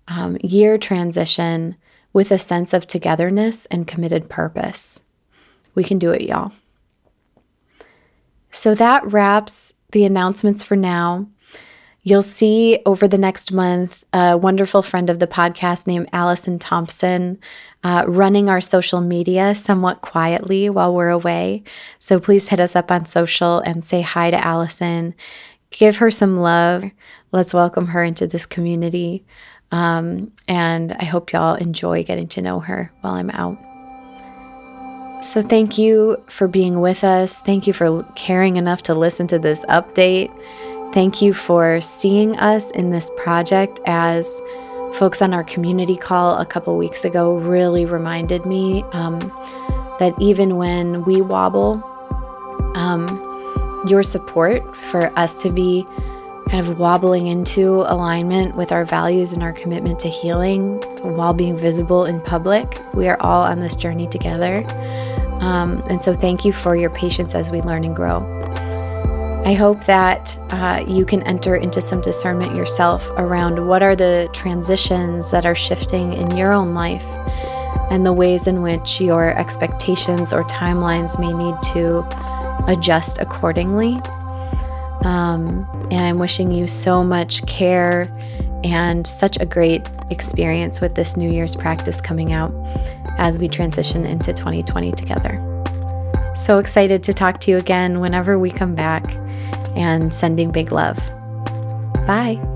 um, 0.08 0.38
year 0.44 0.78
transition 0.78 1.76
with 2.16 2.32
a 2.32 2.38
sense 2.38 2.74
of 2.74 2.88
togetherness 2.88 3.66
and 3.66 3.88
committed 3.88 4.30
purpose. 4.30 5.02
We 5.76 5.84
can 5.84 6.00
do 6.00 6.12
it, 6.12 6.22
y'all. 6.22 6.54
So 8.52 8.74
that 8.74 9.06
wraps 9.06 9.74
the 9.92 10.06
announcements 10.06 10.64
for 10.64 10.78
now. 10.78 11.28
You'll 12.04 12.22
see 12.22 12.80
over 12.86 13.06
the 13.06 13.18
next 13.18 13.52
month 13.52 14.06
a 14.14 14.38
wonderful 14.38 14.82
friend 14.82 15.10
of 15.10 15.20
the 15.20 15.28
podcast 15.28 15.88
named 15.88 16.08
Allison 16.14 16.58
Thompson 16.58 17.38
uh, 17.84 18.06
running 18.08 18.48
our 18.48 18.62
social 18.62 19.02
media 19.02 19.54
somewhat 19.54 20.00
quietly 20.02 20.70
while 20.70 20.96
we're 20.96 21.10
away. 21.10 21.64
So 22.00 22.22
please 22.22 22.48
hit 22.48 22.62
us 22.62 22.78
up 22.78 22.92
on 22.92 23.06
social 23.06 23.60
and 23.60 23.84
say 23.84 24.00
hi 24.00 24.32
to 24.32 24.42
Allison. 24.42 25.16
Give 25.70 25.98
her 25.98 26.12
some 26.12 26.40
love. 26.40 26.86
Let's 27.34 27.54
welcome 27.54 27.88
her 27.88 28.06
into 28.06 28.26
this 28.26 28.46
community. 28.46 29.26
Um, 29.72 30.32
and 30.48 30.94
I 30.94 31.06
hope 31.06 31.34
y'all 31.34 31.56
enjoy 31.56 32.04
getting 32.04 32.28
to 32.30 32.42
know 32.42 32.60
her 32.60 32.92
while 33.02 33.14
I'm 33.14 33.30
out. 33.32 33.58
So, 35.24 35.42
thank 35.42 35.78
you 35.78 36.22
for 36.28 36.48
being 36.48 36.82
with 36.82 37.04
us. 37.04 37.42
Thank 37.42 37.66
you 37.66 37.74
for 37.74 38.04
caring 38.16 38.58
enough 38.58 38.84
to 38.84 38.94
listen 38.94 39.28
to 39.28 39.40
this 39.40 39.66
update. 39.66 40.32
Thank 40.94 41.22
you 41.22 41.34
for 41.34 41.82
seeing 41.82 42.38
us 42.38 42.70
in 42.72 42.92
this 42.92 43.10
project 43.18 43.80
as 43.86 44.42
folks 44.94 45.22
on 45.22 45.34
our 45.34 45.44
community 45.44 45.98
call 45.98 46.38
a 46.38 46.46
couple 46.46 46.78
weeks 46.78 47.04
ago 47.04 47.36
really 47.36 47.86
reminded 47.86 48.46
me 48.46 48.84
um, 48.94 49.20
that 50.00 50.14
even 50.20 50.56
when 50.56 51.04
we 51.04 51.22
wobble, 51.22 51.84
um, 52.76 53.84
your 53.88 54.04
support 54.04 54.76
for 54.76 55.12
us 55.20 55.42
to 55.42 55.52
be 55.52 55.86
kind 56.50 56.60
of 56.60 56.80
wobbling 56.80 57.28
into 57.28 57.82
alignment 57.82 58.56
with 58.56 58.72
our 58.72 58.86
values 58.86 59.34
and 59.34 59.42
our 59.42 59.54
commitment 59.54 60.00
to 60.00 60.10
healing 60.10 60.78
while 61.02 61.34
being 61.34 61.58
visible 61.58 62.06
in 62.06 62.22
public. 62.22 62.80
We 62.94 63.08
are 63.08 63.18
all 63.20 63.44
on 63.44 63.60
this 63.60 63.76
journey 63.76 64.08
together. 64.08 64.66
Um, 65.42 65.84
and 65.90 66.04
so, 66.04 66.14
thank 66.14 66.46
you 66.46 66.54
for 66.54 66.76
your 66.76 66.90
patience 66.90 67.36
as 67.36 67.52
we 67.52 67.62
learn 67.62 67.84
and 67.84 67.96
grow. 67.96 68.24
I 69.46 69.54
hope 69.54 69.84
that 69.84 70.40
uh, 70.52 70.84
you 70.88 71.06
can 71.06 71.22
enter 71.24 71.56
into 71.56 71.80
some 71.80 72.02
discernment 72.02 72.56
yourself 72.56 73.12
around 73.12 73.68
what 73.68 73.84
are 73.84 73.96
the 73.96 74.28
transitions 74.34 75.30
that 75.30 75.46
are 75.46 75.54
shifting 75.54 76.14
in 76.14 76.36
your 76.36 76.52
own 76.52 76.74
life 76.74 77.06
and 77.92 78.06
the 78.06 78.14
ways 78.14 78.48
in 78.48 78.64
which 78.64 79.00
your 79.00 79.38
expectations 79.38 80.34
or 80.34 80.44
timelines 80.46 81.20
may 81.20 81.32
need 81.32 81.56
to 81.74 82.04
adjust 82.68 83.20
accordingly. 83.20 84.02
Um, 85.06 85.68
and 85.92 86.02
I'm 86.02 86.18
wishing 86.18 86.52
you 86.52 86.68
so 86.68 87.04
much 87.04 87.46
care 87.46 88.08
and 88.64 89.06
such 89.06 89.38
a 89.40 89.46
great 89.46 89.88
experience 90.10 90.82
with 90.82 90.96
this 90.96 91.16
New 91.16 91.32
Year's 91.32 91.56
practice 91.56 92.02
coming 92.02 92.34
out 92.34 92.52
as 93.20 93.38
we 93.38 93.48
transition 93.48 94.06
into 94.06 94.34
2020 94.34 94.92
together. 94.94 95.42
So 96.36 96.58
excited 96.58 97.04
to 97.04 97.14
talk 97.14 97.40
to 97.42 97.52
you 97.52 97.58
again 97.58 98.00
whenever 98.00 98.40
we 98.40 98.50
come 98.50 98.74
back 98.74 99.16
and 99.76 100.12
sending 100.12 100.52
big 100.52 100.72
love. 100.72 100.98
Bye. 102.08 102.55